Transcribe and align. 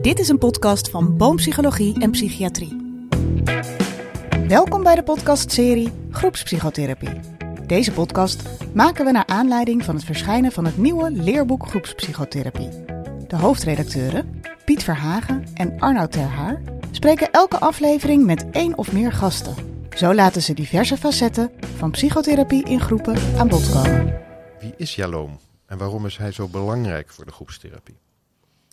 Dit 0.00 0.18
is 0.18 0.28
een 0.28 0.38
podcast 0.38 0.90
van 0.90 1.16
Boompsychologie 1.16 2.00
en 2.00 2.10
Psychiatrie. 2.10 3.02
Welkom 4.48 4.82
bij 4.82 4.94
de 4.94 5.02
podcastserie 5.02 5.92
Groepspsychotherapie. 6.10 7.20
Deze 7.66 7.92
podcast 7.92 8.42
maken 8.74 9.04
we 9.04 9.10
naar 9.10 9.26
aanleiding 9.26 9.84
van 9.84 9.94
het 9.94 10.04
verschijnen 10.04 10.52
van 10.52 10.64
het 10.64 10.76
nieuwe 10.76 11.10
leerboek 11.10 11.66
Groepspsychotherapie. 11.66 12.68
De 13.26 13.36
hoofdredacteuren, 13.36 14.42
Piet 14.64 14.82
Verhagen 14.82 15.44
en 15.54 15.80
Arnoud 15.80 16.12
Terhaar, 16.12 16.62
spreken 16.90 17.30
elke 17.30 17.58
aflevering 17.58 18.24
met 18.24 18.50
één 18.50 18.78
of 18.78 18.92
meer 18.92 19.12
gasten. 19.12 19.54
Zo 19.96 20.14
laten 20.14 20.42
ze 20.42 20.54
diverse 20.54 20.96
facetten 20.96 21.50
van 21.76 21.90
psychotherapie 21.90 22.64
in 22.64 22.80
groepen 22.80 23.16
aan 23.38 23.48
bod 23.48 23.70
komen. 23.72 24.20
Wie 24.60 24.74
is 24.76 24.94
Jaloom 24.94 25.38
en 25.66 25.78
waarom 25.78 26.06
is 26.06 26.16
hij 26.16 26.32
zo 26.32 26.48
belangrijk 26.48 27.10
voor 27.10 27.24
de 27.24 27.32
groepstherapie? 27.32 27.96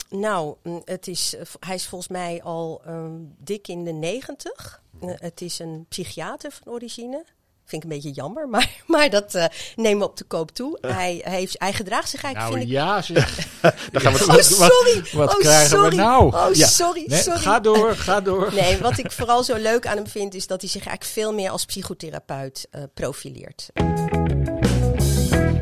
Nou, 0.10 0.56
mm, 0.64 0.82
het 0.86 1.08
is, 1.08 1.36
eh, 1.36 1.42
hij 1.60 1.76
is 1.76 1.88
volgens 1.88 2.12
mij 2.12 2.42
al 2.44 2.82
um, 2.88 3.36
dik 3.38 3.68
in 3.68 3.84
de 3.84 3.92
negentig. 3.92 4.82
Uh, 5.04 5.12
het 5.16 5.42
is 5.42 5.60
een 5.60 5.86
psychiater 5.90 6.52
van 6.52 6.74
origine. 6.74 7.26
Vind 7.66 7.84
ik 7.84 7.90
een 7.90 7.96
beetje 7.96 8.12
jammer, 8.12 8.50
maar, 8.54 8.84
maar 8.86 9.10
dat 9.10 9.36
uh, 9.36 9.46
nemen 9.76 10.00
we 10.00 10.10
op 10.10 10.18
de 10.18 10.24
koop 10.24 10.52
toe. 10.52 10.78
Hij, 10.82 11.22
hij, 11.24 11.38
heeft, 11.38 11.56
hij 11.58 11.74
gedraagt 11.74 12.10
zich 12.10 12.24
eigenlijk. 12.24 12.70
Nou 12.70 13.04
vind 13.04 13.16
ja, 13.16 13.22
zeg. 13.22 13.48
Dan 13.92 14.02
gaan 14.02 14.14
we 14.14 14.26
oh, 14.26 14.40
sorry. 14.40 15.00
Wat, 15.02 15.12
wat 15.12 15.34
oh, 15.34 15.40
krijgen 15.40 15.70
sorry. 15.70 15.90
we 15.90 15.96
nou? 15.96 16.36
Oh, 16.36 16.54
ja. 16.54 16.68
sorry, 16.68 17.04
nee, 17.08 17.22
sorry. 17.22 17.40
Ga 17.40 17.60
door, 17.60 17.96
ga 17.96 18.22
door. 18.22 18.54
Nee, 18.54 18.78
wat 18.78 18.98
ik 18.98 19.12
vooral 19.20 19.44
zo 19.44 19.56
leuk 19.56 19.88
aan 19.88 19.98
hem 19.98 20.08
vind, 20.08 20.34
is 20.34 20.48
dat 20.48 20.62
hij 20.62 20.70
zich 20.70 20.86
eigenlijk 20.86 21.14
veel 21.14 21.34
meer 21.34 21.50
als 21.50 21.66
psychotherapeut 21.66 22.68
uh, 22.72 22.84
profileert. 22.94 23.70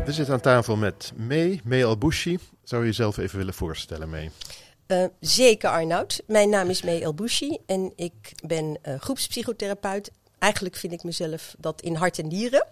We 0.05 0.12
zitten 0.12 0.34
aan 0.34 0.41
tafel 0.41 0.76
met 0.76 1.12
May, 1.16 1.62
May 1.64 1.86
Albushi. 1.86 2.40
Zou 2.63 2.82
je 2.82 2.88
jezelf 2.88 3.18
even 3.18 3.38
willen 3.38 3.54
voorstellen, 3.54 4.09
May? 4.09 4.32
Uh, 4.88 5.05
zeker 5.20 5.70
Arnoud. 5.70 6.22
Mijn 6.27 6.50
naam 6.50 6.70
is 6.70 6.82
May 6.82 7.02
Elbouchi 7.02 7.58
en 7.66 7.94
ik 7.96 8.32
ben 8.48 8.77
uh, 8.88 8.99
groepspsychotherapeut. 8.99 10.12
Eigenlijk 10.40 10.76
vind 10.76 10.94
ik 10.94 11.04
mezelf 11.04 11.55
dat 11.57 11.82
in 11.82 11.96
hart 11.96 12.20
en 12.20 12.27
nieren. 12.27 12.68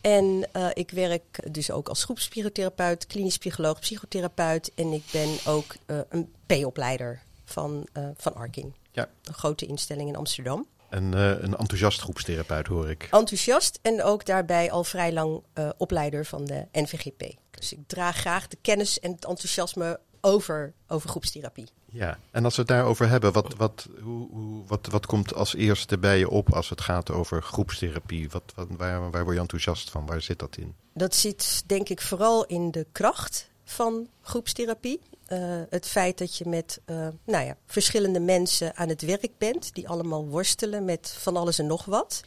En 0.00 0.48
uh, 0.56 0.66
ik 0.72 0.90
werk 0.90 1.52
dus 1.52 1.70
ook 1.70 1.88
als 1.88 2.04
groepspsychotherapeut, 2.04 3.06
klinisch 3.06 3.38
psycholoog, 3.38 3.80
psychotherapeut. 3.80 4.72
En 4.74 4.92
ik 4.92 5.04
ben 5.12 5.36
ook 5.46 5.74
een 6.08 6.32
P-opleider 6.46 7.22
van, 7.44 7.86
van 8.16 8.34
Arkin. 8.34 8.74
Ja. 8.92 9.08
Een 9.24 9.34
grote 9.34 9.66
instelling 9.66 10.08
in 10.08 10.16
Amsterdam. 10.16 10.66
En 10.94 11.12
een 11.44 11.56
enthousiast 11.56 12.00
groepstherapeut 12.00 12.66
hoor 12.66 12.90
ik. 12.90 13.08
Enthousiast 13.10 13.78
en 13.82 14.02
ook 14.02 14.24
daarbij 14.24 14.70
al 14.70 14.84
vrij 14.84 15.12
lang 15.12 15.42
opleider 15.76 16.26
van 16.26 16.44
de 16.44 16.66
NVGP. 16.72 17.34
Dus 17.50 17.72
ik 17.72 17.78
draag 17.86 18.16
graag 18.16 18.48
de 18.48 18.56
kennis 18.60 19.00
en 19.00 19.12
het 19.12 19.24
enthousiasme 19.24 20.00
over, 20.20 20.72
over 20.88 21.08
groepstherapie. 21.08 21.68
Ja, 21.90 22.18
en 22.30 22.44
als 22.44 22.54
we 22.54 22.60
het 22.60 22.70
daarover 22.70 23.08
hebben, 23.08 23.32
wat, 23.32 23.54
wat, 23.56 23.88
hoe, 24.02 24.28
hoe, 24.30 24.66
wat, 24.66 24.86
wat 24.86 25.06
komt 25.06 25.34
als 25.34 25.54
eerste 25.54 25.98
bij 25.98 26.18
je 26.18 26.30
op 26.30 26.52
als 26.52 26.68
het 26.68 26.80
gaat 26.80 27.10
over 27.10 27.42
groepstherapie? 27.42 28.30
Wat, 28.30 28.52
wat, 28.54 28.66
waar, 28.76 29.10
waar 29.10 29.24
word 29.24 29.34
je 29.34 29.40
enthousiast 29.40 29.90
van? 29.90 30.06
Waar 30.06 30.20
zit 30.20 30.38
dat 30.38 30.56
in? 30.56 30.74
Dat 30.94 31.14
zit 31.14 31.62
denk 31.66 31.88
ik 31.88 32.00
vooral 32.00 32.44
in 32.44 32.70
de 32.70 32.86
kracht 32.92 33.50
van 33.64 34.08
groepstherapie. 34.20 35.00
Uh, 35.28 35.38
het 35.70 35.86
feit 35.86 36.18
dat 36.18 36.36
je 36.36 36.48
met 36.48 36.80
uh, 36.86 37.08
nou 37.24 37.44
ja, 37.44 37.56
verschillende 37.66 38.20
mensen 38.20 38.76
aan 38.76 38.88
het 38.88 39.02
werk 39.02 39.38
bent, 39.38 39.74
die 39.74 39.88
allemaal 39.88 40.26
worstelen 40.26 40.84
met 40.84 41.14
van 41.18 41.36
alles 41.36 41.58
en 41.58 41.66
nog 41.66 41.84
wat. 41.84 42.20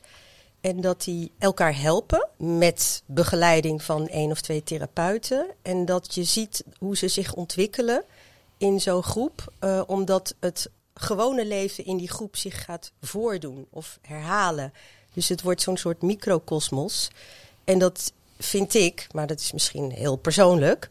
En 0.62 0.82
dat 0.82 1.04
die 1.04 1.32
elkaar 1.38 1.80
helpen 1.80 2.28
met 2.38 3.04
begeleiding 3.06 3.84
van 3.84 4.08
één 4.08 4.32
of 4.32 4.42
twee 4.42 4.64
therapeuten. 4.64 5.46
En 5.62 5.86
dat 5.86 6.16
je 6.16 6.24
ziet 6.24 6.64
hoe 6.80 6.98
ze 6.98 7.08
zich 7.08 7.34
ontwikkelen 7.34 8.04
in 8.58 8.82
zo'n 8.82 9.04
groep. 9.04 9.54
Uh, 9.64 9.82
omdat 9.88 10.36
het 10.40 10.70
gewone 10.94 11.46
leven 11.46 11.86
in 11.86 11.98
die 11.98 12.10
groep 12.10 12.36
zich 12.36 12.64
gaat 12.64 12.92
voordoen 13.02 13.68
of 13.70 14.00
herhalen. 14.02 14.74
Dus 15.14 15.30
het 15.30 15.42
wordt 15.42 15.62
zo'n 15.62 15.78
soort 15.78 16.02
microcosmos. 16.02 17.10
En 17.64 17.80
dat 17.80 18.14
vind 18.40 18.74
ik, 18.74 19.08
maar 19.12 19.28
dat 19.28 19.40
is 19.40 19.52
misschien 19.52 19.92
heel 19.92 20.16
persoonlijk, 20.16 20.88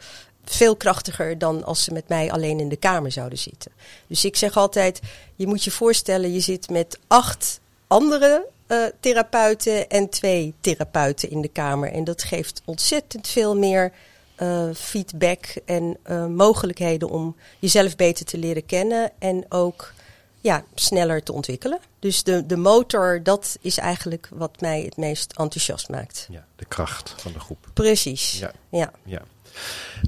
veel 0.51 0.77
krachtiger 0.77 1.39
dan 1.39 1.65
als 1.65 1.85
ze 1.85 1.93
met 1.93 2.09
mij 2.09 2.33
alleen 2.33 2.61
in 2.61 2.69
de 2.69 2.77
kamer 2.77 3.13
zouden 3.13 3.39
zitten. 3.39 3.73
Dus 4.07 4.25
ik 4.25 4.37
zeg 4.37 4.57
altijd, 4.57 5.01
je 5.35 5.47
moet 5.47 5.65
je 5.65 5.71
voorstellen, 5.71 6.33
je 6.33 6.41
zit 6.41 6.71
met 6.71 6.99
acht 7.07 7.61
andere 7.87 8.47
uh, 8.69 8.87
therapeuten 9.01 9.89
en 9.89 10.09
twee 10.09 10.55
therapeuten 10.61 11.31
in 11.31 11.41
de 11.41 11.49
kamer. 11.49 11.93
En 11.93 12.05
dat 12.05 12.23
geeft 12.23 12.63
ontzettend 12.65 13.29
veel 13.29 13.57
meer 13.57 13.93
uh, 14.43 14.69
feedback 14.75 15.45
en 15.65 15.97
uh, 16.07 16.27
mogelijkheden 16.27 17.09
om 17.09 17.37
jezelf 17.59 17.97
beter 17.97 18.27
te 18.27 18.39
leren 18.39 18.67
kennen 18.67 19.13
en 19.19 19.45
ook 19.49 19.93
ja, 20.41 20.65
sneller 20.75 21.23
te 21.23 21.33
ontwikkelen. 21.33 21.79
Dus 21.99 22.23
de, 22.23 22.47
de 22.47 22.57
motor, 22.57 23.23
dat 23.23 23.59
is 23.61 23.79
eigenlijk 23.79 24.29
wat 24.33 24.61
mij 24.61 24.83
het 24.83 24.97
meest 24.97 25.33
enthousiast 25.33 25.89
maakt. 25.89 26.27
Ja, 26.31 26.47
de 26.57 26.65
kracht 26.65 27.15
van 27.17 27.33
de 27.33 27.41
groep. 27.41 27.69
Precies. 27.73 28.39
Ja. 28.39 28.53
ja. 28.69 28.93
ja. 29.05 29.23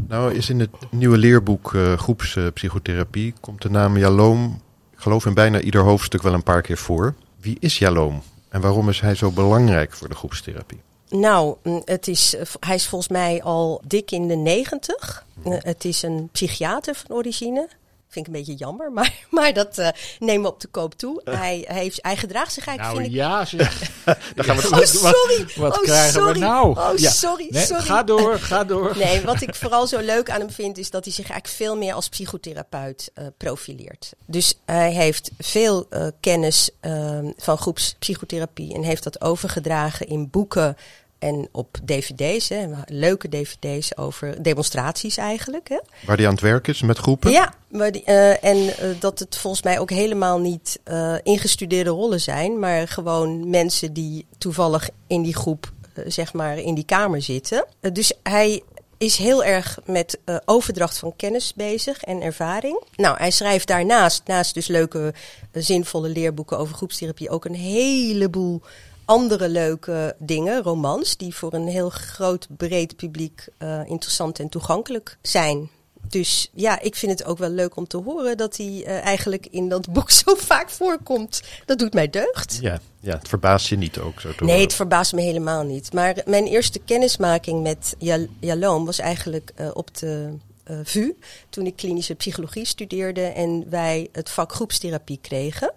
Nou 0.08 0.34
is 0.34 0.50
in 0.50 0.60
het 0.60 0.70
nieuwe 0.90 1.16
leerboek 1.16 1.72
uh, 1.72 1.92
groepspsychotherapie 1.92 3.34
komt 3.40 3.62
de 3.62 3.70
naam 3.70 3.98
Jaloom, 3.98 4.62
ik 4.92 4.98
geloof 4.98 5.26
in 5.26 5.34
bijna 5.34 5.60
ieder 5.60 5.80
hoofdstuk 5.80 6.22
wel 6.22 6.34
een 6.34 6.42
paar 6.42 6.62
keer 6.62 6.78
voor. 6.78 7.14
Wie 7.40 7.56
is 7.60 7.78
Jaloom? 7.78 8.22
En 8.48 8.60
waarom 8.60 8.88
is 8.88 9.00
hij 9.00 9.14
zo 9.14 9.30
belangrijk 9.30 9.92
voor 9.92 10.08
de 10.08 10.14
groepstherapie? 10.14 10.80
Nou, 11.10 11.56
het 11.84 12.08
is, 12.08 12.36
hij 12.60 12.74
is 12.74 12.86
volgens 12.86 13.10
mij 13.10 13.42
al 13.42 13.80
dik 13.84 14.10
in 14.10 14.28
de 14.28 14.36
negentig. 14.36 15.24
Het 15.42 15.84
is 15.84 16.02
een 16.02 16.28
psychiater 16.32 16.94
van 16.94 17.16
origine. 17.16 17.68
Vind 18.08 18.26
ik 18.26 18.34
een 18.34 18.38
beetje 18.38 18.54
jammer, 18.54 18.92
maar, 18.98 19.14
maar 19.30 19.52
dat 19.52 19.78
uh, 19.78 19.88
nemen 20.18 20.42
we 20.42 20.48
op 20.48 20.60
de 20.60 20.68
koop 20.68 20.94
toe. 20.94 21.20
Hij, 21.24 21.64
hij, 21.66 21.80
heeft, 21.80 21.98
hij 22.02 22.16
gedraagt 22.16 22.52
zich 22.52 22.66
eigenlijk. 22.66 23.10
Nou 23.10 23.10
vind 23.10 23.14
ja, 23.14 23.44
zeg. 23.64 23.90
Dan 24.34 24.44
gaan 24.44 24.56
we 24.56 24.68
oh, 24.70 24.82
sorry. 24.82 25.44
Wat, 25.44 25.54
wat 25.54 25.76
oh, 25.76 25.82
krijgen 25.82 26.12
sorry. 26.12 26.32
we 26.32 26.38
nou? 26.38 26.78
Oh, 26.78 26.96
ja. 26.96 27.10
sorry, 27.10 27.46
nee, 27.50 27.64
sorry. 27.64 27.82
Ga 27.82 28.02
door, 28.02 28.38
ga 28.38 28.64
door. 28.64 28.96
Nee, 29.08 29.20
wat 29.20 29.40
ik 29.40 29.54
vooral 29.54 29.86
zo 29.86 29.98
leuk 29.98 30.30
aan 30.30 30.40
hem 30.40 30.50
vind, 30.50 30.78
is 30.78 30.90
dat 30.90 31.04
hij 31.04 31.12
zich 31.12 31.30
eigenlijk 31.30 31.56
veel 31.56 31.76
meer 31.76 31.94
als 31.94 32.08
psychotherapeut 32.08 33.10
uh, 33.14 33.26
profileert. 33.36 34.12
Dus 34.26 34.58
hij 34.64 34.92
heeft 34.92 35.30
veel 35.38 35.86
uh, 35.90 36.06
kennis 36.20 36.70
uh, 36.80 37.18
van 37.36 37.58
groepspsychotherapie 37.58 38.74
en 38.74 38.82
heeft 38.82 39.02
dat 39.02 39.20
overgedragen 39.20 40.08
in 40.08 40.30
boeken 40.30 40.76
en 41.18 41.48
op 41.52 41.78
dvd's, 41.84 42.48
hè, 42.48 42.66
leuke 42.86 43.28
dvd's 43.28 43.96
over 43.96 44.42
demonstraties 44.42 45.16
eigenlijk. 45.16 45.68
Hè. 45.68 45.78
Waar 46.06 46.16
die 46.16 46.26
aan 46.26 46.32
het 46.32 46.42
werk 46.42 46.68
is 46.68 46.82
met 46.82 46.98
groepen? 46.98 47.30
Ja, 47.30 47.54
maar 47.68 47.92
die, 47.92 48.02
uh, 48.06 48.44
en 48.44 48.56
uh, 48.56 48.72
dat 48.98 49.18
het 49.18 49.36
volgens 49.36 49.62
mij 49.62 49.78
ook 49.78 49.90
helemaal 49.90 50.38
niet 50.38 50.78
uh, 50.84 51.14
ingestudeerde 51.22 51.90
rollen 51.90 52.20
zijn, 52.20 52.58
maar 52.58 52.88
gewoon 52.88 53.50
mensen 53.50 53.92
die 53.92 54.26
toevallig 54.38 54.88
in 55.06 55.22
die 55.22 55.34
groep, 55.34 55.72
zeg 56.06 56.32
maar, 56.32 56.58
in 56.58 56.74
die 56.74 56.84
kamer 56.84 57.22
zitten. 57.22 57.66
dus 57.92 58.12
hij 58.22 58.62
is 58.98 59.16
heel 59.16 59.44
erg 59.44 59.78
met 59.84 60.18
uh, 60.24 60.36
overdracht 60.44 60.98
van 60.98 61.16
kennis 61.16 61.54
bezig 61.54 62.02
en 62.02 62.22
ervaring. 62.22 62.82
Nou, 62.96 63.16
hij 63.18 63.30
schrijft 63.30 63.66
daarnaast, 63.66 64.22
naast 64.26 64.54
dus 64.54 64.66
leuke, 64.66 65.14
uh, 65.52 65.62
zinvolle 65.62 66.08
leerboeken 66.08 66.58
over 66.58 66.74
groepstherapie, 66.74 67.30
ook 67.30 67.44
een 67.44 67.54
heleboel 67.54 68.62
andere 69.08 69.48
leuke 69.48 70.14
dingen, 70.18 70.62
romans, 70.62 71.16
die 71.16 71.34
voor 71.34 71.52
een 71.52 71.66
heel 71.66 71.88
groot, 71.88 72.46
breed 72.56 72.96
publiek 72.96 73.46
uh, 73.58 73.80
interessant 73.86 74.38
en 74.38 74.48
toegankelijk 74.48 75.18
zijn. 75.22 75.70
Dus 76.08 76.50
ja, 76.54 76.80
ik 76.80 76.94
vind 76.94 77.18
het 77.18 77.28
ook 77.28 77.38
wel 77.38 77.48
leuk 77.48 77.76
om 77.76 77.86
te 77.86 77.96
horen 77.96 78.36
dat 78.36 78.56
hij 78.56 78.66
uh, 78.66 79.04
eigenlijk 79.04 79.46
in 79.50 79.68
dat 79.68 79.90
boek 79.92 80.10
zo 80.10 80.34
vaak 80.34 80.70
voorkomt. 80.70 81.42
Dat 81.64 81.78
doet 81.78 81.94
mij 81.94 82.10
deugd. 82.10 82.58
Ja, 82.60 82.80
ja 83.00 83.16
het 83.16 83.28
verbaast 83.28 83.68
je 83.68 83.76
niet 83.76 83.98
ook 83.98 84.20
zo 84.20 84.30
Nee, 84.38 84.60
het 84.60 84.74
verbaast 84.74 85.12
me 85.12 85.20
helemaal 85.20 85.62
niet. 85.62 85.92
Maar 85.92 86.16
mijn 86.24 86.46
eerste 86.46 86.78
kennismaking 86.78 87.62
met 87.62 87.94
Jal 87.98 88.26
Jaloom 88.40 88.84
was 88.84 88.98
eigenlijk 88.98 89.52
uh, 89.60 89.70
op 89.72 89.96
de 89.96 90.36
VU. 90.82 91.12
Toen 91.50 91.66
ik 91.66 91.76
klinische 91.76 92.14
psychologie 92.14 92.64
studeerde 92.64 93.24
en 93.24 93.70
wij 93.70 94.08
het 94.12 94.30
vak 94.30 94.52
groepstherapie 94.52 95.18
kregen. 95.22 95.72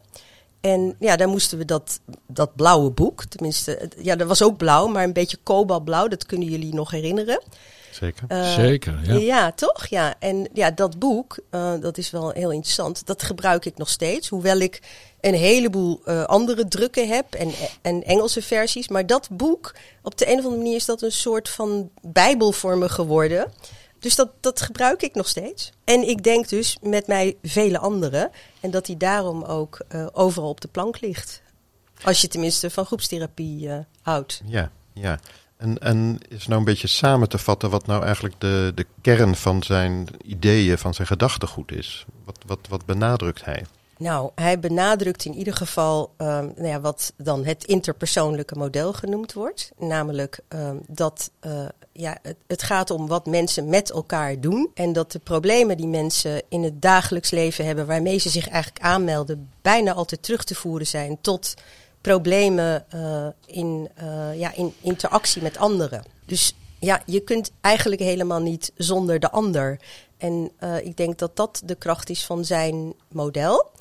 En 0.62 0.96
ja, 1.00 1.16
daar 1.16 1.28
moesten 1.28 1.58
we 1.58 1.66
dat, 1.66 2.00
dat 2.28 2.56
blauwe 2.56 2.90
boek, 2.90 3.26
tenminste, 3.26 3.90
ja, 3.98 4.16
dat 4.16 4.28
was 4.28 4.42
ook 4.42 4.58
blauw, 4.58 4.88
maar 4.88 5.04
een 5.04 5.14
beetje 5.14 5.38
kobaltblauw, 5.44 6.08
dat 6.08 6.26
kunnen 6.26 6.48
jullie 6.48 6.74
nog 6.74 6.92
herinneren. 6.92 7.42
Zeker. 7.92 8.24
Uh, 8.28 8.54
Zeker, 8.54 9.00
ja. 9.04 9.14
Ja, 9.14 9.52
toch? 9.52 9.86
Ja, 9.86 10.16
en 10.20 10.48
ja, 10.54 10.72
dat 10.72 11.00
boek, 11.00 11.40
uh, 11.52 11.74
dat 11.80 11.98
is 11.98 12.12
wel 12.12 12.30
heel 12.30 12.52
interessant, 12.52 13.06
dat 13.06 13.24
gebruik 13.24 13.66
ik 13.66 13.78
nog 13.78 13.90
steeds, 13.90 14.30
hoewel 14.30 14.58
ik 14.58 14.82
een 15.22 15.34
heleboel 15.34 16.02
uh, 16.06 16.24
andere 16.24 16.68
drukken 16.68 17.08
heb 17.08 17.34
en, 17.34 17.52
en 17.82 18.04
Engelse 18.04 18.42
versies. 18.42 18.88
Maar 18.88 19.06
dat 19.06 19.28
boek, 19.32 19.76
op 20.02 20.18
de 20.18 20.28
een 20.28 20.38
of 20.38 20.44
andere 20.44 20.62
manier 20.62 20.76
is 20.76 20.86
dat 20.86 21.02
een 21.02 21.12
soort 21.12 21.50
van 21.50 21.90
bijbel 22.02 22.52
voor 22.52 22.78
me 22.78 22.90
geworden. 22.90 23.52
Dus 24.02 24.16
dat, 24.16 24.30
dat 24.40 24.62
gebruik 24.62 25.02
ik 25.02 25.16
nog 25.16 25.28
steeds. 25.28 25.72
En 25.84 26.10
ik 26.10 26.24
denk 26.24 26.50
dus 26.50 26.78
met 26.82 27.08
mij 27.08 27.38
vele 27.44 27.78
anderen. 27.78 28.32
En 28.60 28.72
dat 28.72 28.86
die 28.86 28.98
daarom 28.98 29.44
ook 29.44 29.82
uh, 29.90 30.08
overal 30.12 30.50
op 30.50 30.62
de 30.62 30.68
plank 30.68 31.02
ligt. 31.02 31.42
Als 32.04 32.22
je 32.22 32.28
tenminste 32.28 32.70
van 32.70 32.86
groepstherapie 32.86 33.68
uh, 33.68 33.78
houdt. 34.02 34.42
Ja, 34.46 34.72
ja. 34.94 35.20
En, 35.58 35.80
en 35.80 36.18
is 36.30 36.48
nou 36.48 36.60
een 36.60 36.66
beetje 36.66 36.88
samen 36.88 37.30
te 37.30 37.38
vatten 37.38 37.70
wat 37.70 37.86
nou 37.86 38.04
eigenlijk 38.04 38.36
de, 38.38 38.72
de 38.76 38.86
kern 39.02 39.36
van 39.36 39.64
zijn 39.64 40.08
ideeën, 40.24 40.78
van 40.78 40.94
zijn 40.94 41.08
gedachtegoed 41.08 41.72
is? 41.72 42.06
Wat, 42.26 42.38
wat, 42.46 42.60
wat 42.70 42.86
benadrukt 42.86 43.46
hij? 43.46 43.66
Nou, 44.02 44.32
hij 44.36 44.60
benadrukt 44.60 45.26
in 45.26 45.34
ieder 45.34 45.54
geval 45.54 46.14
ehm, 46.18 46.46
nou 46.56 46.68
ja, 46.68 46.80
wat 46.80 47.14
dan 47.18 47.46
het 47.46 47.64
interpersoonlijke 47.64 48.56
model 48.56 48.94
genoemd 48.94 49.34
wordt. 49.34 49.72
Namelijk 49.78 50.40
ehm, 50.48 50.76
dat 50.88 51.32
uh, 51.46 51.66
ja, 51.92 52.18
het, 52.22 52.36
het, 52.48 52.64
gaat 52.64 52.90
om 52.90 53.08
wat 53.08 53.26
mensen 53.26 53.70
met 53.70 53.92
elkaar 53.92 54.40
doen. 54.40 54.72
En 54.74 54.94
dat 54.94 55.12
de 55.12 55.20
problemen 55.20 55.78
die 55.78 55.88
mensen 55.88 56.42
in 56.50 56.64
het 56.64 56.82
dagelijks 56.82 57.30
leven 57.30 57.66
hebben, 57.66 57.86
waarmee 57.86 58.18
ze 58.18 58.30
zich 58.30 58.48
eigenlijk 58.48 58.86
aanmelden, 58.86 59.50
bijna 59.62 59.94
altijd 59.94 60.24
terug 60.24 60.44
te 60.44 60.56
voeren 60.56 60.88
zijn 60.88 61.18
tot 61.22 61.54
problemen 62.02 62.86
uh, 62.96 63.28
in, 63.46 63.90
uh, 64.04 64.40
ja, 64.40 64.54
in 64.56 64.74
interactie 64.82 65.42
met 65.42 65.58
anderen. 65.58 66.04
Dus 66.26 66.56
ja, 66.82 67.02
je 67.06 67.20
kunt 67.20 67.52
eigenlijk 67.62 68.02
helemaal 68.02 68.42
niet 68.42 68.72
zonder 68.76 69.20
de 69.20 69.32
ander. 69.32 69.80
En 70.18 70.52
uh, 70.60 70.86
ik 70.86 70.98
denk 70.98 71.20
dat 71.20 71.36
dat 71.36 71.62
de 71.66 71.76
kracht 71.76 72.10
is 72.10 72.26
van 72.26 72.46
zijn 72.46 72.94
model. 73.08 73.72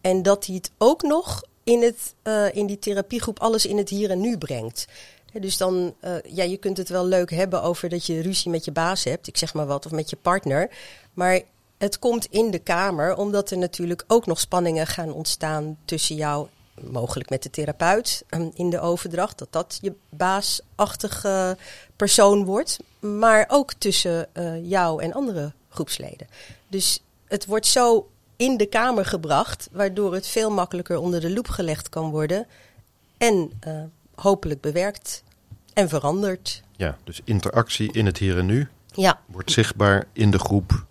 En 0.00 0.22
dat 0.22 0.46
hij 0.46 0.54
het 0.54 0.70
ook 0.78 1.02
nog 1.02 1.42
in, 1.64 1.82
het, 1.82 2.14
uh, 2.24 2.54
in 2.54 2.66
die 2.66 2.78
therapiegroep 2.78 3.40
alles 3.40 3.66
in 3.66 3.76
het 3.76 3.88
hier 3.88 4.10
en 4.10 4.20
nu 4.20 4.38
brengt. 4.38 4.86
dus 5.32 5.56
dan, 5.56 5.94
uh, 6.04 6.14
ja, 6.24 6.44
je 6.44 6.56
kunt 6.56 6.76
het 6.76 6.88
wel 6.88 7.06
leuk 7.06 7.30
hebben 7.30 7.62
over 7.62 7.88
dat 7.88 8.06
je 8.06 8.22
ruzie 8.22 8.50
met 8.50 8.64
je 8.64 8.72
baas 8.72 9.04
hebt, 9.04 9.26
ik 9.26 9.36
zeg 9.36 9.54
maar 9.54 9.66
wat, 9.66 9.86
of 9.86 9.92
met 9.92 10.10
je 10.10 10.16
partner. 10.16 10.70
Maar 11.14 11.40
het 11.78 11.98
komt 11.98 12.26
in 12.30 12.50
de 12.50 12.58
kamer 12.58 13.16
omdat 13.16 13.50
er 13.50 13.58
natuurlijk 13.58 14.04
ook 14.06 14.26
nog 14.26 14.40
spanningen 14.40 14.86
gaan 14.86 15.12
ontstaan 15.12 15.78
tussen 15.84 16.16
jou, 16.16 16.48
mogelijk 16.90 17.30
met 17.30 17.42
de 17.42 17.50
therapeut 17.50 18.24
um, 18.30 18.50
in 18.54 18.70
de 18.70 18.80
overdracht, 18.80 19.38
dat 19.38 19.52
dat 19.52 19.78
je 19.80 19.92
baasachtige 20.08 21.56
persoon 21.96 22.44
wordt. 22.44 22.78
Maar 22.98 23.44
ook 23.48 23.72
tussen 23.72 24.28
uh, 24.32 24.68
jou 24.68 25.02
en 25.02 25.12
andere 25.12 25.52
groepsleden. 25.68 26.26
Dus 26.68 27.02
het 27.26 27.46
wordt 27.46 27.66
zo 27.66 28.08
in 28.36 28.56
de 28.56 28.66
kamer 28.66 29.04
gebracht, 29.04 29.68
waardoor 29.72 30.14
het 30.14 30.26
veel 30.26 30.50
makkelijker 30.50 30.98
onder 30.98 31.20
de 31.20 31.30
loep 31.30 31.48
gelegd 31.48 31.88
kan 31.88 32.10
worden 32.10 32.46
en 33.16 33.52
uh, 33.66 33.82
hopelijk 34.14 34.60
bewerkt 34.60 35.22
en 35.72 35.88
veranderd. 35.88 36.62
Ja, 36.76 36.96
dus 37.04 37.20
interactie 37.24 37.92
in 37.92 38.06
het 38.06 38.18
hier 38.18 38.38
en 38.38 38.46
nu 38.46 38.68
ja. 38.92 39.20
wordt 39.26 39.50
zichtbaar 39.50 40.04
in 40.12 40.30
de 40.30 40.38
groep. 40.38 40.86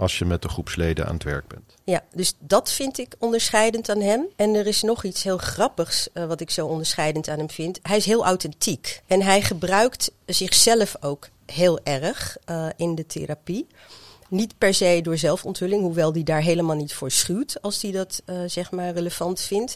Als 0.00 0.18
je 0.18 0.24
met 0.24 0.42
de 0.42 0.48
groepsleden 0.48 1.06
aan 1.06 1.14
het 1.14 1.22
werk 1.22 1.48
bent. 1.48 1.74
Ja, 1.84 2.04
dus 2.14 2.34
dat 2.38 2.72
vind 2.72 2.98
ik 2.98 3.14
onderscheidend 3.18 3.88
aan 3.88 4.00
hem. 4.00 4.26
En 4.36 4.54
er 4.54 4.66
is 4.66 4.82
nog 4.82 5.04
iets 5.04 5.22
heel 5.22 5.38
grappigs 5.38 6.08
uh, 6.14 6.24
wat 6.24 6.40
ik 6.40 6.50
zo 6.50 6.66
onderscheidend 6.66 7.28
aan 7.28 7.38
hem 7.38 7.50
vind. 7.50 7.78
Hij 7.82 7.96
is 7.96 8.06
heel 8.06 8.24
authentiek. 8.24 9.02
En 9.06 9.22
hij 9.22 9.42
gebruikt 9.42 10.12
zichzelf 10.26 10.96
ook 11.00 11.28
heel 11.46 11.80
erg 11.82 12.36
uh, 12.50 12.66
in 12.76 12.94
de 12.94 13.06
therapie. 13.06 13.66
Niet 14.30 14.58
per 14.58 14.74
se 14.74 15.00
door 15.02 15.16
zelfonthulling, 15.16 15.82
hoewel 15.82 16.12
die 16.12 16.24
daar 16.24 16.42
helemaal 16.42 16.76
niet 16.76 16.94
voor 16.94 17.10
schuwt 17.10 17.62
als 17.62 17.82
hij 17.82 17.90
dat 17.90 18.22
uh, 18.26 18.36
zeg 18.46 18.70
maar 18.70 18.92
relevant 18.92 19.40
vindt. 19.40 19.74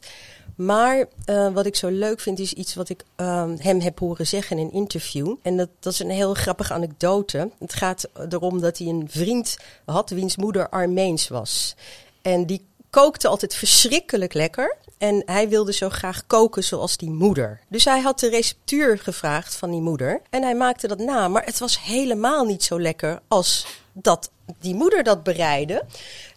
Maar 0.56 1.08
uh, 1.26 1.52
wat 1.52 1.66
ik 1.66 1.76
zo 1.76 1.88
leuk 1.88 2.20
vind 2.20 2.38
is 2.38 2.52
iets 2.52 2.74
wat 2.74 2.88
ik 2.88 3.04
uh, 3.16 3.50
hem 3.56 3.80
heb 3.80 3.98
horen 3.98 4.26
zeggen 4.26 4.58
in 4.58 4.66
een 4.66 4.72
interview. 4.72 5.34
En 5.42 5.56
dat, 5.56 5.68
dat 5.80 5.92
is 5.92 5.98
een 5.98 6.10
heel 6.10 6.34
grappige 6.34 6.72
anekdote. 6.72 7.50
Het 7.58 7.74
gaat 7.74 8.08
erom 8.28 8.60
dat 8.60 8.78
hij 8.78 8.86
een 8.86 9.06
vriend 9.10 9.56
had 9.84 10.10
wiens 10.10 10.36
moeder 10.36 10.68
Armeens 10.68 11.28
was. 11.28 11.74
En 12.22 12.46
die 12.46 12.66
kookte 12.90 13.28
altijd 13.28 13.54
verschrikkelijk 13.54 14.32
lekker. 14.32 14.76
En 14.98 15.22
hij 15.26 15.48
wilde 15.48 15.72
zo 15.72 15.88
graag 15.88 16.26
koken 16.26 16.64
zoals 16.64 16.96
die 16.96 17.10
moeder. 17.10 17.60
Dus 17.68 17.84
hij 17.84 18.00
had 18.00 18.18
de 18.20 18.28
receptuur 18.28 18.98
gevraagd 18.98 19.54
van 19.54 19.70
die 19.70 19.80
moeder. 19.80 20.20
En 20.30 20.42
hij 20.42 20.54
maakte 20.54 20.88
dat 20.88 20.98
na. 20.98 21.28
Maar 21.28 21.44
het 21.44 21.58
was 21.58 21.80
helemaal 21.80 22.44
niet 22.44 22.64
zo 22.64 22.80
lekker 22.80 23.20
als 23.28 23.66
dat 23.92 24.30
die 24.61 24.75
moeder 24.75 25.02
dat 25.02 25.23
bereidde. 25.23 25.85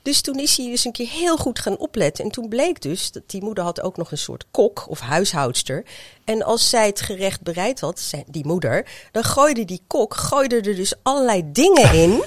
Dus 0.02 0.22
toen 0.22 0.40
is 0.40 0.58
hij 0.58 0.70
dus 0.70 0.86
een 0.86 0.92
keer 0.92 1.10
heel 1.10 1.38
goed 1.38 1.60
gaan 1.60 1.78
opletten. 1.78 2.24
En 2.24 2.32
toen 2.32 2.50
bleek 2.50 2.82
dus 2.82 3.12
dat 3.12 3.24
die 3.26 3.44
moeder 3.44 3.64
had 3.64 3.82
ook 3.82 3.98
nog 3.98 4.12
een 4.12 4.18
soort 4.18 4.46
kok 4.52 4.86
of 4.90 5.00
huishoudster. 5.00 5.84
En 6.24 6.44
als 6.44 6.70
zij 6.70 6.86
het 6.86 7.02
gerecht 7.02 7.42
bereid 7.42 7.80
had, 7.80 8.12
die 8.28 8.46
moeder, 8.46 8.86
dan 9.12 9.24
gooide 9.24 9.66
die 9.66 9.82
kok 9.88 10.16
gooide 10.16 10.56
er 10.56 10.76
dus 10.76 10.94
allerlei 11.04 11.44
dingen 11.52 11.94
in. 11.94 12.24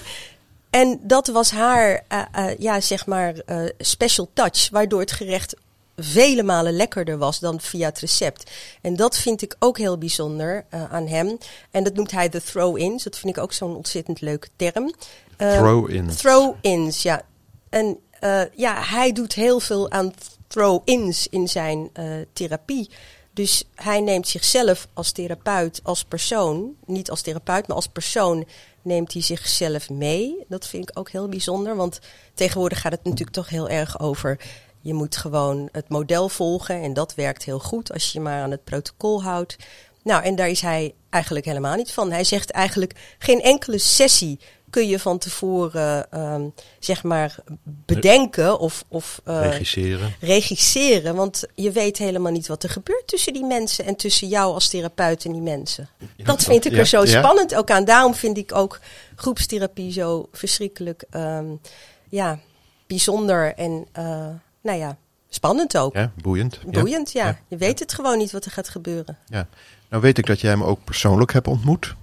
En 0.71 1.01
dat 1.03 1.27
was 1.27 1.51
haar, 1.51 2.05
uh, 2.13 2.23
uh, 2.37 2.59
ja, 2.59 2.81
zeg 2.81 3.07
maar, 3.07 3.35
uh, 3.47 3.69
special 3.79 4.31
touch, 4.35 4.69
waardoor 4.71 5.01
het 5.01 5.13
gerecht 5.13 5.55
vele 6.03 6.43
malen 6.43 6.73
lekkerder 6.73 7.19
was 7.19 7.39
dan 7.39 7.61
via 7.61 7.89
het 7.89 7.99
recept. 7.99 8.51
En 8.81 8.97
dat 8.97 9.17
vind 9.17 9.43
ik 9.43 9.57
ook 9.59 9.79
heel 9.79 9.99
bijzonder 9.99 10.65
uh, 10.75 10.93
aan 10.93 11.07
hem. 11.07 11.39
En 11.71 11.85
dat 11.85 11.95
noemt 11.95 12.11
hij 12.11 12.29
de 12.29 12.43
throw-ins. 12.43 13.03
Dat 13.03 13.19
vind 13.19 13.37
ik 13.37 13.43
ook 13.43 13.53
zo'n 13.53 13.77
ontzettend 13.77 14.21
leuke 14.21 14.49
term. 14.57 14.95
Uh, 15.39 15.59
throw-ins. 15.59 16.17
Throw-ins, 16.17 17.03
ja. 17.03 17.23
En 17.69 17.99
uh, 18.25 18.43
ja, 18.55 18.83
hij 18.83 19.13
doet 19.13 19.35
heel 19.35 19.61
veel 19.61 19.91
aan 19.91 20.13
throw-ins 20.47 21.29
in 21.29 21.49
zijn 21.49 21.91
therapie. 22.33 22.91
Dus 23.33 23.65
hij 23.75 24.01
neemt 24.01 24.29
zichzelf 24.29 24.89
als 24.93 25.13
therapeut, 25.13 25.81
als 25.83 26.05
persoon, 26.05 26.75
niet 26.87 27.11
als 27.11 27.21
therapeut, 27.21 27.67
maar 27.67 27.77
als 27.77 27.89
persoon, 27.89 28.45
neemt 28.83 29.13
hij 29.13 29.23
zichzelf 29.23 29.91
mee. 29.91 30.45
Dat 30.49 30.67
vind 30.67 30.91
ik 30.91 30.99
ook 30.99 31.11
heel 31.11 31.29
bijzonder, 31.29 31.77
want 31.77 31.99
tegenwoordig 32.35 32.81
gaat 32.81 32.93
het 32.93 33.05
natuurlijk 33.05 33.37
toch 33.37 33.49
heel 33.49 33.69
erg 33.69 34.01
over 34.01 34.41
je 34.81 34.95
moet 34.95 35.17
gewoon 35.17 35.69
het 35.73 35.89
model 35.89 36.29
volgen 36.29 36.83
en 36.83 36.93
dat 36.93 37.15
werkt 37.15 37.45
heel 37.45 37.59
goed 37.59 37.93
als 37.93 38.05
je 38.05 38.19
je 38.19 38.25
maar 38.25 38.43
aan 38.43 38.51
het 38.51 38.65
protocol 38.65 39.23
houdt. 39.23 39.57
Nou, 40.03 40.23
en 40.23 40.37
daar 40.37 40.49
is 40.49 40.61
hij 40.61 40.95
eigenlijk 41.11 41.45
helemaal 41.45 41.77
niet 41.77 41.93
van. 41.93 42.13
Hij 42.13 42.25
zegt 42.25 42.51
eigenlijk 42.51 43.15
geen 43.19 43.41
enkele 43.43 43.79
sessie 43.79 44.39
kun 44.71 44.89
je 44.89 44.99
van 44.99 45.19
tevoren 45.19 46.07
uh, 46.15 46.35
zeg 46.79 47.03
maar 47.03 47.35
bedenken 47.65 48.59
of, 48.59 48.85
of 48.89 49.21
uh, 49.29 49.41
regisseren. 49.43 50.15
regisseren. 50.21 51.15
Want 51.15 51.45
je 51.55 51.71
weet 51.71 51.99
helemaal 51.99 52.33
niet 52.33 52.47
wat 52.47 52.63
er 52.63 52.71
gebeurt 52.71 53.07
tussen 53.07 53.33
die 53.33 53.45
mensen 53.45 53.85
en 53.85 53.97
tussen 53.97 54.29
jou 54.29 54.55
als 54.55 54.69
therapeut 54.69 55.25
en 55.25 55.33
die 55.33 55.41
mensen. 55.41 55.89
Ja, 56.17 56.25
dat 56.25 56.43
vind 56.43 56.65
ik 56.65 56.77
er 56.77 56.87
zo 56.87 57.05
ja. 57.05 57.19
spannend 57.19 57.55
ook 57.55 57.71
aan. 57.71 57.85
Daarom 57.85 58.15
vind 58.15 58.37
ik 58.37 58.55
ook 58.55 58.81
groepstherapie 59.17 59.93
zo 59.93 60.29
verschrikkelijk 60.33 61.05
um, 61.11 61.61
ja, 62.09 62.39
bijzonder 62.87 63.55
en 63.55 63.87
uh, 63.99 64.29
nou 64.61 64.79
ja, 64.79 64.97
spannend 65.29 65.77
ook. 65.77 65.95
Ja, 65.95 66.13
boeiend. 66.23 66.61
Boeiend, 66.67 67.13
ja. 67.13 67.39
Je 67.49 67.57
weet 67.57 67.79
het 67.79 67.95
gewoon 67.95 68.19
niet 68.19 68.33
wat 68.33 68.45
er 68.45 68.51
gaat 68.51 68.69
gebeuren. 68.69 69.19
Ja. 69.27 69.47
Nou 69.89 70.03
weet 70.03 70.19
ik 70.19 70.27
dat 70.27 70.41
jij 70.41 70.51
hem 70.51 70.63
ook 70.63 70.85
persoonlijk 70.85 71.33
hebt 71.33 71.47
ontmoet. 71.47 71.95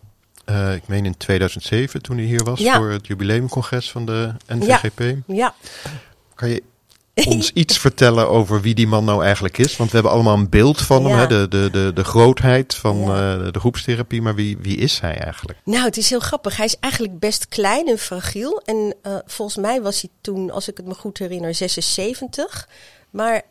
Uh, 0.50 0.74
ik 0.74 0.88
meen 0.88 1.06
in 1.06 1.18
2007 1.18 2.02
toen 2.02 2.18
hij 2.18 2.26
hier 2.26 2.44
was 2.44 2.60
ja. 2.60 2.76
voor 2.76 2.90
het 2.90 3.08
jubileumcongres 3.08 3.92
van 3.92 4.06
de 4.06 4.34
NVGP. 4.48 5.00
Ja. 5.00 5.36
ja. 5.36 5.56
Kan 6.36 6.50
je 6.50 6.64
ons 7.26 7.52
iets 7.64 7.78
vertellen 7.78 8.30
over 8.30 8.62
wie 8.62 8.76
die 8.76 8.88
man 8.88 9.06
nou 9.06 9.24
eigenlijk 9.24 9.58
is? 9.58 9.78
Want 9.78 9.90
we 9.90 9.96
hebben 9.96 10.14
allemaal 10.14 10.38
een 10.38 10.50
beeld 10.50 10.82
van 10.82 11.06
hem, 11.06 11.18
hè? 11.18 11.28
De, 11.28 11.48
de, 11.48 11.70
de, 11.72 11.92
de 11.94 12.04
grootheid 12.04 12.76
van 12.76 13.00
uh, 13.00 13.08
de 13.52 13.60
groepstherapie. 13.60 14.22
Maar 14.22 14.36
wie, 14.36 14.58
wie 14.58 14.78
is 14.78 15.00
hij 15.00 15.18
eigenlijk? 15.18 15.60
Nou, 15.64 15.86
het 15.86 15.98
is 15.98 16.10
heel 16.10 16.20
grappig. 16.20 16.58
Hij 16.58 16.66
is 16.66 16.80
eigenlijk 16.80 17.20
best 17.20 17.48
klein 17.48 17.88
en 17.88 17.98
fragiel. 17.98 18.62
En 18.66 18.96
uh, 19.04 19.18
volgens 19.26 19.58
mij 19.58 19.82
was 19.82 20.02
hij 20.02 20.10
toen, 20.22 20.52
als 20.52 20.68
ik 20.68 20.78
het 20.78 20.86
me 20.86 20.94
goed 20.94 21.18
herinner, 21.18 21.56
76. 21.56 22.68
Maar 23.10 23.42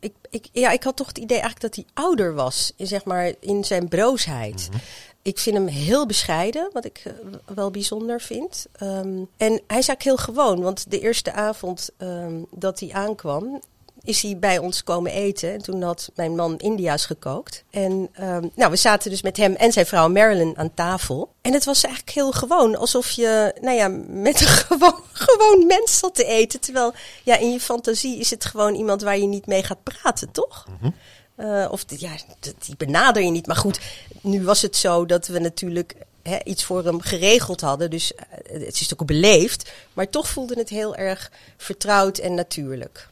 ik, 0.00 0.12
ik, 0.30 0.48
ja, 0.52 0.70
ik 0.70 0.82
had 0.82 0.96
toch 0.96 1.06
het 1.06 1.18
idee 1.18 1.40
eigenlijk 1.40 1.74
dat 1.74 1.84
hij 1.84 2.04
ouder 2.04 2.34
was, 2.34 2.72
zeg 2.76 3.04
maar, 3.04 3.32
in 3.40 3.64
zijn 3.64 3.88
broosheid. 3.88 4.68
Mm 4.70 4.78
-hmm. 4.78 4.80
Ik 5.22 5.38
vind 5.38 5.56
hem 5.56 5.66
heel 5.66 6.06
bescheiden, 6.06 6.70
wat 6.72 6.84
ik 6.84 7.02
uh, 7.06 7.12
wel 7.54 7.70
bijzonder 7.70 8.20
vind. 8.20 8.66
Um, 8.82 9.28
en 9.36 9.50
hij 9.50 9.78
is 9.78 9.88
eigenlijk 9.88 10.02
heel 10.02 10.16
gewoon, 10.16 10.60
want 10.60 10.90
de 10.90 11.00
eerste 11.00 11.32
avond 11.32 11.90
um, 11.98 12.46
dat 12.50 12.80
hij 12.80 12.92
aankwam, 12.92 13.60
is 14.04 14.22
hij 14.22 14.38
bij 14.38 14.58
ons 14.58 14.84
komen 14.84 15.12
eten. 15.12 15.52
En 15.52 15.62
toen 15.62 15.82
had 15.82 16.10
mijn 16.14 16.34
man 16.34 16.58
India's 16.58 17.06
gekookt. 17.06 17.64
En 17.70 17.92
um, 18.20 18.50
nou, 18.54 18.70
we 18.70 18.76
zaten 18.76 19.10
dus 19.10 19.22
met 19.22 19.36
hem 19.36 19.54
en 19.54 19.72
zijn 19.72 19.86
vrouw 19.86 20.08
Marilyn 20.08 20.58
aan 20.58 20.74
tafel. 20.74 21.32
En 21.40 21.52
het 21.52 21.64
was 21.64 21.84
eigenlijk 21.84 22.14
heel 22.14 22.32
gewoon. 22.32 22.76
Alsof 22.76 23.10
je, 23.10 23.54
nou 23.60 23.76
ja, 23.76 23.88
met 24.08 24.40
een 24.40 24.46
gewoon, 24.68 25.00
gewoon 25.12 25.66
mens 25.66 25.98
zat 25.98 26.14
te 26.14 26.24
eten. 26.24 26.60
Terwijl, 26.60 26.92
ja, 27.24 27.36
in 27.36 27.52
je 27.52 27.60
fantasie 27.60 28.18
is 28.18 28.30
het 28.30 28.44
gewoon 28.44 28.74
iemand 28.74 29.02
waar 29.02 29.18
je 29.18 29.26
niet 29.26 29.46
mee 29.46 29.62
gaat 29.62 29.82
praten, 29.82 30.30
toch? 30.30 30.66
Mm. 30.80 30.94
Uh, 31.36 31.66
of 31.70 31.84
ja, 31.86 32.10
die 32.40 32.76
benader 32.76 33.22
je 33.22 33.30
niet. 33.30 33.46
Maar 33.46 33.56
goed, 33.56 33.80
nu 34.20 34.42
was 34.42 34.62
het 34.62 34.76
zo 34.76 35.06
dat 35.06 35.26
we 35.26 35.38
natuurlijk 35.38 35.94
He, 36.22 36.38
iets 36.44 36.64
voor 36.64 36.84
hem 36.84 37.00
geregeld 37.00 37.60
hadden. 37.60 37.90
Dus 37.90 38.12
uh, 38.12 38.20
het 38.64 38.80
is 38.80 38.92
ook 38.92 39.06
beleefd. 39.06 39.72
Maar 39.92 40.08
toch 40.08 40.28
voelde 40.28 40.54
het 40.54 40.68
heel 40.68 40.96
erg 40.96 41.30
vertrouwd 41.56 42.18
en 42.18 42.34
natuurlijk. 42.34 43.08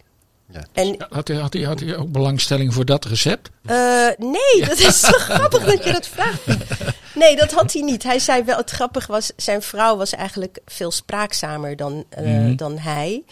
Ja, 0.52 0.64
en, 0.72 1.06
had, 1.08 1.28
hij, 1.28 1.36
had, 1.36 1.52
hij, 1.52 1.62
had 1.62 1.80
hij 1.80 1.96
ook 1.96 2.12
belangstelling 2.12 2.74
voor 2.74 2.84
dat 2.84 3.04
recept? 3.04 3.50
Uh, 3.62 3.72
nee, 4.18 4.56
ja. 4.56 4.66
dat 4.66 4.78
is 4.78 5.00
zo 5.00 5.12
grappig 5.28 5.64
dat 5.64 5.84
je 5.84 5.92
dat 5.92 6.06
vraagt. 6.06 6.40
Nee, 7.14 7.36
dat 7.36 7.52
had 7.52 7.72
hij 7.72 7.82
niet. 7.82 8.02
Hij 8.02 8.18
zei 8.18 8.42
wel, 8.44 8.56
het 8.56 8.70
grappig 8.70 9.06
was, 9.06 9.32
zijn 9.36 9.62
vrouw 9.62 9.96
was 9.96 10.12
eigenlijk 10.12 10.58
veel 10.66 10.90
spraakzamer 10.90 11.76
dan, 11.76 12.04
uh, 12.18 12.26
mm 12.26 12.44
-hmm. 12.44 12.56
dan 12.56 12.78
hij. 12.78 13.22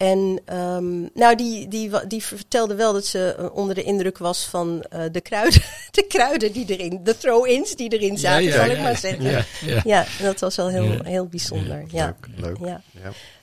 En 0.00 0.40
um, 0.52 1.10
nou, 1.14 1.36
die, 1.36 1.68
die, 1.68 1.90
die 2.06 2.24
vertelde 2.24 2.74
wel 2.74 2.92
dat 2.92 3.06
ze 3.06 3.36
uh, 3.38 3.56
onder 3.56 3.74
de 3.74 3.82
indruk 3.82 4.18
was 4.18 4.44
van 4.44 4.84
uh, 4.94 5.02
de, 5.12 5.20
kruiden, 5.20 5.62
de 5.90 6.04
kruiden 6.08 6.52
die 6.52 6.76
erin, 6.76 7.00
de 7.04 7.16
throw-ins 7.16 7.76
die 7.76 7.92
erin 7.98 8.18
zaten, 8.18 8.42
ja, 8.42 8.48
ja, 8.48 8.56
zal 8.56 8.64
ja, 8.64 8.72
ik 8.72 8.82
maar 8.82 8.96
zeggen. 8.96 9.44
Ja, 9.84 10.06
dat 10.22 10.40
was 10.40 10.56
wel 10.56 10.68
heel, 10.68 11.02
heel 11.02 11.26
bijzonder. 11.26 11.84
Ja. 11.90 12.16
Leuk, 12.36 12.58
leuk. 12.58 12.68
Ja. 12.68 12.82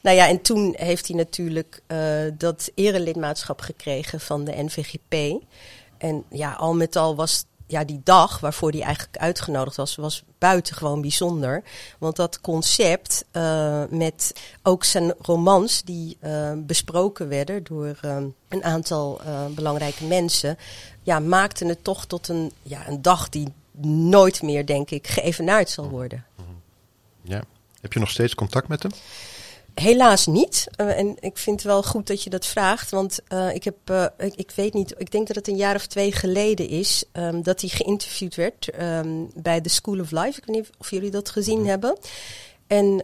Nou 0.01 0.15
ja, 0.15 0.27
en 0.27 0.41
toen 0.41 0.75
heeft 0.77 1.07
hij 1.07 1.17
natuurlijk 1.17 1.81
uh, 1.87 1.99
dat 2.33 2.71
erelidmaatschap 2.75 3.61
gekregen 3.61 4.19
van 4.19 4.43
de 4.43 4.63
NVGP. 4.63 5.43
En 5.97 6.23
ja, 6.29 6.51
al 6.51 6.75
met 6.75 6.95
al 6.95 7.15
was 7.15 7.45
ja, 7.67 7.83
die 7.83 8.01
dag 8.03 8.39
waarvoor 8.39 8.71
hij 8.71 8.81
eigenlijk 8.81 9.17
uitgenodigd 9.17 9.75
was, 9.75 9.95
was 9.95 10.23
buitengewoon 10.37 11.01
bijzonder. 11.01 11.63
Want 11.97 12.15
dat 12.15 12.41
concept 12.41 13.25
uh, 13.31 13.83
met 13.89 14.33
ook 14.63 14.83
zijn 14.83 15.13
romans 15.21 15.83
die 15.83 16.17
uh, 16.23 16.51
besproken 16.57 17.27
werden 17.27 17.63
door 17.63 17.99
uh, 18.05 18.17
een 18.47 18.63
aantal 18.63 19.21
belangrijke 19.49 20.03
mensen, 20.03 20.57
ja, 21.03 21.19
maakte 21.19 21.65
het 21.65 21.83
toch 21.83 22.05
tot 22.05 22.27
een, 22.27 22.51
ja, 22.63 22.87
een 22.87 23.01
dag 23.01 23.29
die 23.29 23.53
nooit 23.81 24.41
meer, 24.41 24.65
denk 24.65 24.89
ik, 24.89 25.07
geëvenaard 25.07 25.69
zal 25.69 25.89
worden. 25.89 26.25
Ja. 27.21 27.43
Heb 27.81 27.93
je 27.93 27.99
nog 27.99 28.09
steeds 28.09 28.35
contact 28.35 28.67
met 28.67 28.83
hem? 28.83 28.91
Helaas 29.81 30.25
niet. 30.25 30.67
Uh, 30.81 30.99
en 30.99 31.15
ik 31.19 31.37
vind 31.37 31.55
het 31.55 31.71
wel 31.71 31.83
goed 31.83 32.07
dat 32.07 32.23
je 32.23 32.29
dat 32.29 32.45
vraagt. 32.45 32.91
Want 32.91 33.19
uh, 33.33 33.55
ik 33.55 33.63
heb, 33.63 33.75
uh, 33.91 34.05
ik, 34.17 34.35
ik, 34.35 34.51
weet 34.55 34.73
niet, 34.73 34.93
ik 34.97 35.11
denk 35.11 35.27
dat 35.27 35.35
het 35.35 35.47
een 35.47 35.55
jaar 35.55 35.75
of 35.75 35.85
twee 35.85 36.11
geleden 36.11 36.69
is 36.69 37.03
um, 37.13 37.43
dat 37.43 37.61
hij 37.61 37.69
geïnterviewd 37.69 38.35
werd 38.35 38.69
um, 38.81 39.31
bij 39.35 39.61
The 39.61 39.69
School 39.69 39.99
of 39.99 40.11
Life. 40.11 40.39
Ik 40.39 40.45
weet 40.45 40.55
niet 40.55 40.69
of 40.77 40.89
jullie 40.91 41.11
dat 41.11 41.29
gezien 41.29 41.59
mm. 41.59 41.65
hebben. 41.65 41.97
En 42.67 42.95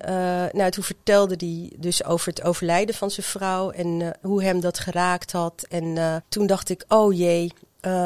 nou, 0.54 0.72
toen 0.72 0.84
vertelde 0.84 1.36
hij 1.38 1.72
dus 1.78 2.04
over 2.04 2.28
het 2.28 2.44
overlijden 2.44 2.96
van 2.96 3.12
zijn 3.12 3.26
vrouw 3.26 3.70
en 3.72 4.18
hoe 4.22 4.44
hem 4.44 4.60
dat 4.60 4.80
geraakt 4.80 5.32
had. 5.32 5.66
En 5.70 6.24
toen 6.30 6.48
dacht 6.48 6.70
ik, 6.70 6.86
oh 6.88 7.18
jee, 7.18 7.52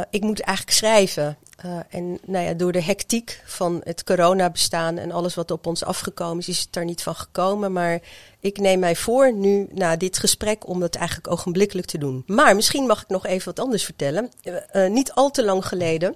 ik 0.10 0.22
moet 0.22 0.40
eigenlijk 0.40 0.78
schrijven. 0.78 1.38
Uh, 1.66 1.80
en 1.90 2.20
nou 2.26 2.46
ja, 2.46 2.54
door 2.54 2.72
de 2.72 2.84
hectiek 2.84 3.42
van 3.46 3.82
het 3.84 4.04
coronabestaan 4.04 4.98
en 4.98 5.12
alles 5.12 5.36
wat 5.36 5.52
op 5.52 5.68
ons 5.68 5.84
afgekomen 5.84 6.38
is, 6.38 6.50
is 6.50 6.60
het 6.60 6.76
er 6.76 6.86
niet 6.86 7.04
van 7.04 7.16
gekomen. 7.16 7.72
Maar 7.72 8.00
ik 8.40 8.58
neem 8.58 8.80
mij 8.80 8.96
voor 8.96 9.34
nu 9.34 9.68
na 9.72 9.96
dit 9.96 10.18
gesprek 10.18 10.68
om 10.68 10.80
dat 10.80 10.96
eigenlijk 10.96 11.32
ogenblikkelijk 11.32 11.88
te 11.88 11.98
doen. 11.98 12.24
Maar 12.28 12.56
misschien 12.56 12.86
mag 12.86 13.02
ik 13.02 13.10
nog 13.10 13.26
even 13.26 13.46
wat 13.46 13.60
anders 13.60 13.84
vertellen. 13.84 14.32
Uh, 14.44 14.56
uh, 14.74 14.90
niet 14.90 15.12
al 15.12 15.32
te 15.32 15.46
lang 15.46 15.68
geleden 15.68 16.16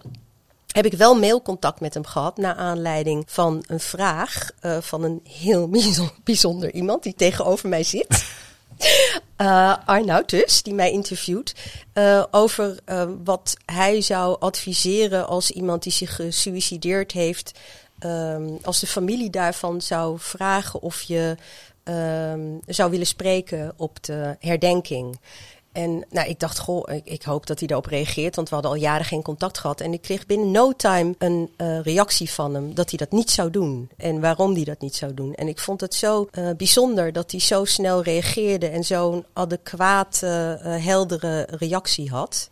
heb 0.68 0.86
ik 0.86 0.94
wel 0.94 1.20
mailcontact 1.20 1.80
met 1.80 1.94
hem 1.94 2.06
gehad 2.06 2.38
naar 2.38 2.56
aanleiding 2.56 3.24
van 3.28 3.64
een 3.68 3.80
vraag 3.80 4.50
van 4.80 5.04
een 5.04 5.22
heel 5.24 5.70
bijzonder 6.24 6.72
iemand 6.74 7.04
die 7.04 7.14
tegenover 7.16 7.70
mij 7.70 7.84
zit. 7.84 8.26
Uh, 9.38 9.76
Arnoud 9.86 10.30
dus, 10.30 10.64
die 10.64 10.74
mij 10.74 10.92
interviewt, 10.92 11.56
uh, 11.94 12.24
over 12.32 12.80
uh, 12.86 13.10
wat 13.24 13.56
hij 13.66 14.02
zou 14.02 14.40
adviseren 14.40 15.28
als 15.28 15.52
iemand 15.52 15.84
die 15.84 15.92
zich 15.92 16.16
gesuicideerd 16.16 17.12
heeft. 17.12 17.60
Um, 18.06 18.58
als 18.64 18.80
de 18.80 18.88
familie 18.88 19.30
daarvan 19.30 19.82
zou 19.82 20.20
vragen 20.20 20.82
of 20.82 21.02
je 21.02 21.36
um, 21.84 22.60
zou 22.68 22.92
willen 22.92 23.06
spreken 23.08 23.74
op 23.78 24.04
de 24.04 24.36
herdenking. 24.40 25.20
En 25.72 26.06
nou, 26.10 26.30
ik 26.30 26.40
dacht, 26.40 26.60
goh, 26.60 26.94
ik, 26.94 27.06
ik, 27.06 27.24
hoop 27.24 27.48
dat 27.48 27.60
hij 27.60 27.68
daarop 27.68 27.86
reageert, 27.86 28.36
want 28.36 28.50
we 28.50 28.54
hadden 28.54 28.74
al 28.74 28.80
jaren 28.80 29.06
geen 29.06 29.22
contact 29.22 29.58
gehad. 29.58 29.82
En 29.82 29.94
ik 29.94 30.02
kreeg 30.02 30.26
binnen 30.26 30.52
no 30.52 30.72
time 30.72 31.16
een 31.18 31.54
uh, 31.58 31.82
reactie 31.82 32.32
van 32.32 32.54
hem 32.54 32.74
dat 32.74 32.90
hij 32.90 32.98
dat 32.98 33.12
niet 33.12 33.30
zou 33.30 33.50
doen. 33.50 33.90
En 33.98 34.22
waarom 34.22 34.54
hij 34.54 34.64
dat 34.64 34.82
niet 34.82 34.96
zou 34.96 35.14
doen. 35.14 35.34
En 35.34 35.48
ik 35.48 35.60
vond 35.60 35.82
het 35.82 35.96
zo 35.96 36.28
uh, 36.32 36.50
bijzonder 36.58 37.14
dat 37.14 37.32
hij 37.32 37.40
zo 37.40 37.66
snel 37.66 38.04
reageerde 38.04 38.68
en 38.68 38.84
zo'n 38.84 39.26
adequate, 39.34 40.60
uh, 40.66 40.86
heldere 40.86 41.48
reactie 41.50 42.10
had. 42.10 42.50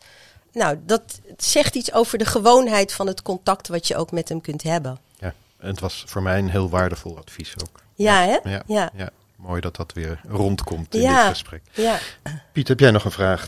Nou, 0.51 0.79
dat 0.85 1.19
zegt 1.37 1.75
iets 1.75 1.93
over 1.93 2.17
de 2.17 2.25
gewoonheid 2.25 2.93
van 2.93 3.07
het 3.07 3.21
contact 3.21 3.67
wat 3.67 3.87
je 3.87 3.95
ook 3.95 4.11
met 4.11 4.29
hem 4.29 4.41
kunt 4.41 4.63
hebben. 4.63 4.99
Ja, 5.19 5.33
en 5.57 5.67
het 5.67 5.79
was 5.79 6.03
voor 6.07 6.21
mij 6.21 6.37
een 6.37 6.49
heel 6.49 6.69
waardevol 6.69 7.17
advies 7.17 7.53
ook. 7.61 7.81
Ja, 7.95 8.23
ja. 8.23 8.39
hè? 8.43 8.49
ja. 8.49 8.63
ja. 8.67 8.89
ja. 8.95 9.09
Mooi 9.39 9.61
dat 9.61 9.75
dat 9.75 9.93
weer 9.93 10.21
rondkomt 10.27 10.95
in 10.95 11.01
ja, 11.01 11.21
dit 11.21 11.31
gesprek. 11.31 11.61
Ja. 11.73 11.99
Piet, 12.51 12.67
heb 12.67 12.79
jij 12.79 12.91
nog 12.91 13.05
een 13.05 13.11
vraag? 13.11 13.47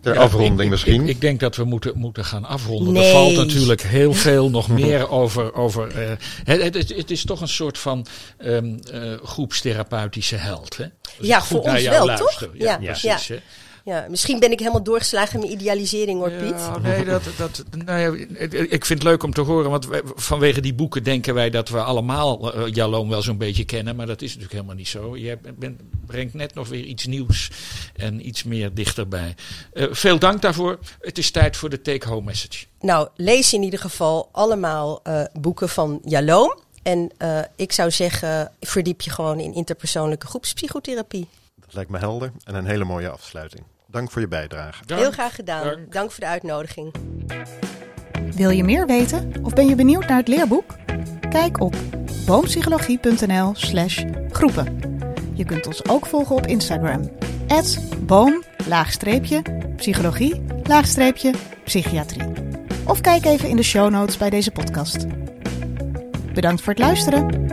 Ter 0.00 0.14
ja, 0.14 0.20
afronding 0.20 0.60
ik, 0.60 0.68
misschien. 0.68 1.02
Ik, 1.02 1.08
ik, 1.08 1.20
denk 1.20 1.40
dat 1.40 1.56
we 1.56 1.64
moeten, 1.64 1.98
moeten 1.98 2.24
gaan 2.24 2.44
afronden. 2.44 2.92
Nee. 2.92 3.06
Er 3.06 3.12
valt 3.12 3.36
natuurlijk 3.36 3.82
heel 3.82 4.14
veel 4.14 4.50
nog 4.50 4.68
meer 4.80 5.08
over. 5.08 5.54
over 5.54 6.02
uh, 6.02 6.10
het, 6.44 6.74
het, 6.74 6.96
het, 6.96 7.10
is 7.10 7.24
toch 7.24 7.40
een 7.40 7.48
soort 7.48 7.78
van 7.78 8.06
um, 8.38 8.80
uh, 8.92 9.14
groepstherapeutische 9.22 10.36
held. 10.36 10.76
Hè? 10.76 10.86
ja, 11.20 11.42
voor 11.42 11.60
ons 11.60 11.82
wel, 11.82 12.06
luister. 12.06 12.38
toch? 12.38 12.50
Ja, 12.54 12.78
ja, 12.80 12.92
precies. 12.92 13.32
Ja. 13.84 14.06
Misschien 14.08 14.38
ben 14.38 14.52
ik 14.52 14.58
helemaal 14.58 14.82
doorgeslagen 14.82 15.34
in 15.34 15.40
mijn 15.40 15.52
idealisering 15.52 16.18
hoor, 16.18 16.30
Piet. 16.30 16.50
Ja, 16.50 16.78
nee, 16.78 17.04
dat, 17.14 17.22
dat, 17.36 17.64
nou 17.84 17.98
ja, 17.98 18.26
ik 18.50 18.84
vind 18.84 18.98
het 18.98 19.08
leuk 19.08 19.22
om 19.22 19.32
te 19.32 19.40
horen, 19.40 19.70
want 19.70 19.86
wij, 19.86 20.00
vanwege 20.04 20.60
die 20.60 20.74
boeken 20.74 21.04
denken 21.04 21.34
wij 21.34 21.50
dat 21.50 21.68
we 21.68 21.82
allemaal 21.82 22.56
uh, 22.56 22.74
Jaloom 22.74 23.08
wel 23.08 23.22
zo'n 23.22 23.36
beetje 23.36 23.64
kennen, 23.64 23.96
maar 23.96 24.06
dat 24.06 24.22
is 24.22 24.28
natuurlijk 24.28 24.52
helemaal 24.52 24.74
niet 24.74 24.88
zo. 24.88 25.16
Je 25.16 25.38
bent, 25.58 25.80
brengt 26.06 26.34
net 26.34 26.54
nog 26.54 26.68
weer 26.68 26.84
iets 26.84 27.06
nieuws 27.06 27.50
en 27.96 28.26
iets 28.26 28.42
meer 28.42 28.74
dichterbij. 28.74 29.34
Uh, 29.74 29.86
veel 29.90 30.18
dank 30.18 30.42
daarvoor. 30.42 30.78
Het 31.00 31.18
is 31.18 31.30
tijd 31.30 31.56
voor 31.56 31.70
de 31.70 31.82
take-home 31.82 32.24
message. 32.24 32.64
Nou, 32.80 33.08
lees 33.16 33.52
in 33.52 33.62
ieder 33.62 33.78
geval 33.78 34.28
allemaal 34.32 35.00
uh, 35.06 35.24
boeken 35.40 35.68
van 35.68 36.00
Jaloom. 36.04 36.58
En 36.82 37.10
ik 37.56 37.72
zou 37.72 37.90
zeggen, 37.90 38.52
verdiep 38.60 39.00
je 39.00 39.10
gewoon 39.10 39.40
in 39.40 39.54
interpersoonlijke 39.54 40.26
groepspsychotherapie. 40.26 41.26
Lijkt 41.74 41.90
me 41.90 41.98
helder 41.98 42.32
en 42.44 42.54
een 42.54 42.66
hele 42.66 42.84
mooie 42.84 43.08
afsluiting. 43.08 43.64
Dank 43.86 44.10
voor 44.10 44.20
je 44.20 44.28
bijdrage. 44.28 44.86
Dank. 44.86 45.00
Heel 45.00 45.10
graag 45.10 45.34
gedaan. 45.34 45.64
Dank. 45.64 45.92
Dank 45.92 46.10
voor 46.10 46.20
de 46.20 46.26
uitnodiging. 46.26 46.94
Wil 48.34 48.50
je 48.50 48.64
meer 48.64 48.86
weten 48.86 49.32
of 49.42 49.52
ben 49.52 49.66
je 49.66 49.74
benieuwd 49.74 50.06
naar 50.06 50.16
het 50.16 50.28
leerboek? 50.28 50.74
Kijk 51.30 51.60
op 51.60 51.76
boompsychologie.nl/slash 52.26 54.04
groepen. 54.30 54.78
Je 55.32 55.44
kunt 55.44 55.66
ons 55.66 55.88
ook 55.88 56.06
volgen 56.06 56.36
op 56.36 56.46
Instagram. 56.46 57.10
boom 57.98 58.42
psychologie 59.76 60.42
psychiatrie. 61.64 62.22
Of 62.86 63.00
kijk 63.00 63.24
even 63.24 63.48
in 63.48 63.56
de 63.56 63.62
show 63.62 63.90
notes 63.90 64.16
bij 64.16 64.30
deze 64.30 64.50
podcast. 64.50 65.06
Bedankt 66.34 66.62
voor 66.62 66.72
het 66.72 66.82
luisteren. 66.82 67.50